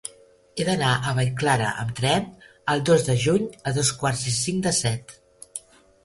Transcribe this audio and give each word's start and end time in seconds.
He 0.59 0.63
d'anar 0.67 0.91
a 0.93 1.11
Vallclara 1.17 1.67
amb 1.83 1.91
tren 1.99 2.23
el 2.73 2.81
dos 2.91 3.05
de 3.09 3.15
juny 3.25 3.45
a 3.69 3.75
dos 3.75 3.91
quarts 3.99 4.23
i 4.33 4.33
cinc 4.39 4.65
de 4.69 4.73
set. 4.79 5.13